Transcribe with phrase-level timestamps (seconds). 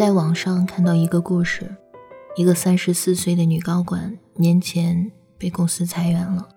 [0.00, 1.76] 在网上看到一个故事，
[2.34, 6.48] 一个三十四岁的女高管年前被公司裁员了。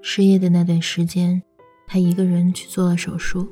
[0.00, 1.42] 失业的那段时间，
[1.88, 3.48] 她一个人去做了手术。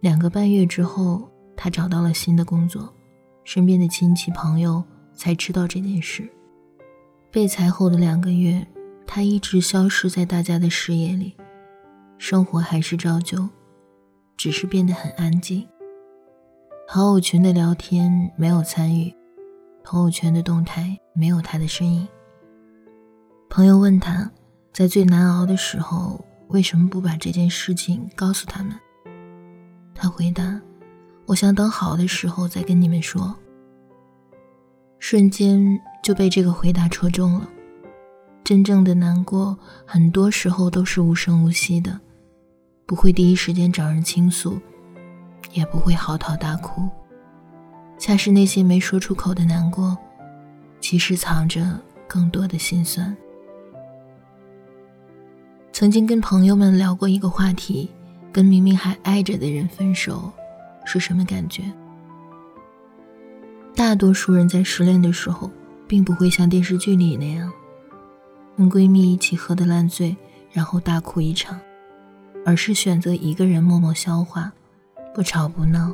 [0.00, 2.90] 两个半月之后，她找到了新的工作，
[3.44, 4.82] 身边的亲戚朋友
[5.12, 6.26] 才知道这件事。
[7.30, 8.66] 被裁后的两个月，
[9.06, 11.36] 她一直消失在大家的视野里，
[12.16, 13.46] 生活还是照旧，
[14.38, 15.68] 只是变得很安静。
[16.90, 19.14] 好友群的聊天没有参与，
[19.84, 22.08] 朋友圈的动态没有他的身影。
[23.50, 24.32] 朋友问他，
[24.72, 28.72] 在最难熬的时候，为什么不把这件事情告诉他们？
[29.94, 30.58] 他回答
[31.28, 33.36] ：“我想等好的时候再跟你们说。”
[34.98, 37.46] 瞬间就被这个回答戳中了。
[38.42, 42.00] 真正的难过，很多时候都是无声无息的，
[42.86, 44.58] 不会第一时间找人倾诉。
[45.52, 46.88] 也不会嚎啕大哭，
[47.98, 49.96] 恰是那些没说出口的难过，
[50.80, 53.16] 其实藏着更多的心酸。
[55.72, 57.88] 曾经跟朋友们聊过一个话题：
[58.32, 60.32] 跟明明还爱着的人分手，
[60.84, 61.62] 是什么感觉？
[63.74, 65.48] 大多数人在失恋的时候，
[65.86, 67.52] 并不会像电视剧里那样，
[68.56, 70.16] 跟闺蜜一起喝得烂醉，
[70.50, 71.60] 然后大哭一场，
[72.44, 74.52] 而是选择一个人默默消化。
[75.18, 75.92] 不吵不闹，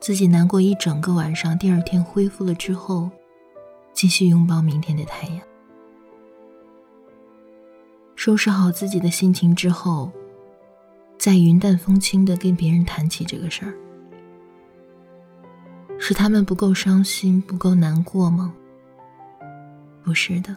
[0.00, 1.56] 自己难过一整个晚上。
[1.56, 3.08] 第二天恢复了之后，
[3.92, 5.38] 继续拥抱明天的太阳。
[8.16, 10.10] 收拾好自己的心情之后，
[11.16, 13.72] 再云淡风轻的跟别人谈起这个事儿，
[15.96, 18.52] 是他们不够伤心，不够难过吗？
[20.02, 20.56] 不是的，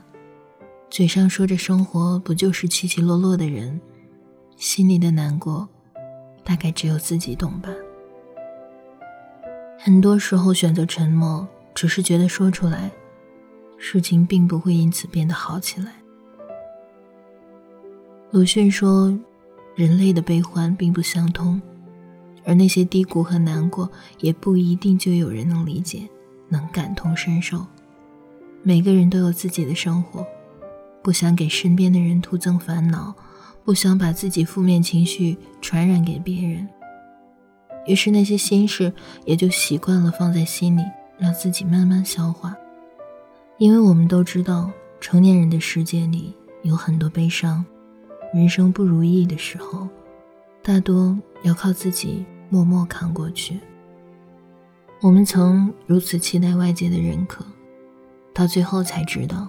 [0.90, 3.80] 嘴上说着生活不就是起起落落的人，
[4.56, 5.70] 心里的难过。
[6.46, 7.70] 大概只有自己懂吧。
[9.80, 12.92] 很多时候选择沉默，只是觉得说出来，
[13.78, 15.92] 事情并不会因此变得好起来。
[18.32, 19.18] 鲁迅说
[19.76, 21.62] ：“人类的悲欢并不相通，
[22.46, 23.90] 而那些低谷和难过，
[24.20, 26.08] 也不一定就有人能理解，
[26.48, 27.66] 能感同身受。
[28.62, 30.26] 每个人都有自己的生活，
[31.02, 33.14] 不想给身边的人徒增烦恼。”
[33.66, 36.70] 不想把自己负面情绪传染给别人，
[37.88, 38.94] 于是那些心事
[39.26, 40.84] 也就习惯了放在心里，
[41.18, 42.56] 让自己慢慢消化。
[43.58, 44.70] 因为我们都知道，
[45.02, 46.32] 成年人的世界里
[46.62, 47.66] 有很多悲伤，
[48.34, 49.88] 人生不如意的时候，
[50.62, 53.60] 大多要靠自己默默扛过去。
[55.02, 57.44] 我们曾如此期待外界的认可，
[58.32, 59.48] 到最后才知道，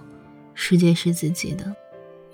[0.55, 1.71] 世界是自己的，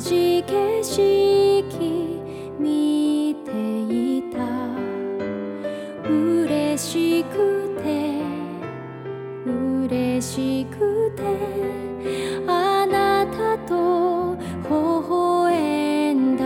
[0.00, 2.22] じ景色
[2.58, 3.50] 見て
[4.20, 4.38] いた。
[6.08, 7.36] 嬉しく
[7.82, 7.86] て
[9.44, 11.22] 嬉しくて
[12.46, 14.70] あなたと微
[15.08, 16.44] 笑んだ。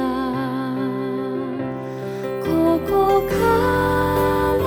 [2.43, 2.47] こ
[2.89, 2.91] こ
[3.29, 3.33] か
[4.59, 4.65] ら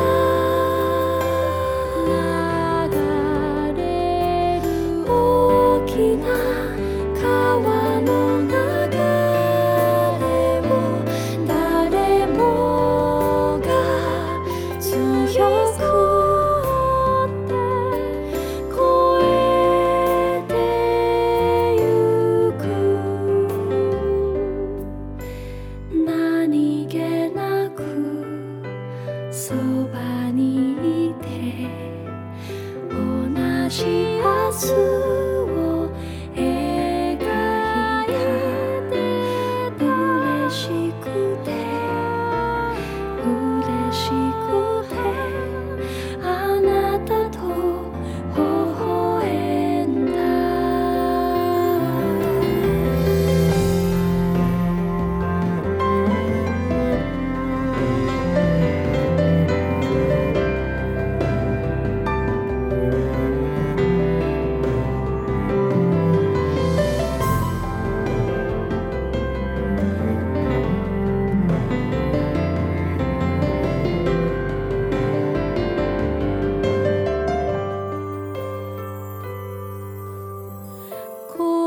[2.86, 3.82] 流れ
[4.62, 4.66] る
[5.08, 5.10] 大
[5.88, 6.24] きな
[7.20, 8.10] 川の
[8.44, 8.75] 中。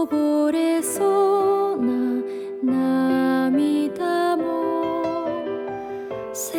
[0.07, 2.23] ぼれそうな
[2.63, 4.45] 涙も。
[6.33, 6.57] 迫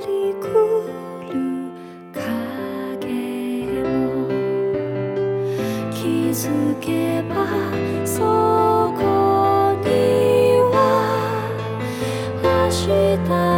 [0.00, 1.40] り来る
[2.12, 3.02] 影
[3.82, 4.28] も。
[5.90, 6.48] 気づ
[6.80, 7.34] けば
[8.06, 8.20] そ
[8.96, 9.00] こ
[9.84, 9.88] に
[10.70, 10.76] は
[12.42, 13.49] 明日